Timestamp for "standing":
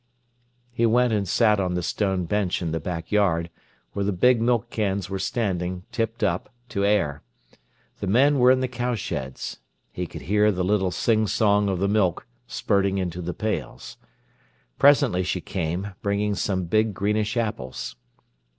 5.19-5.83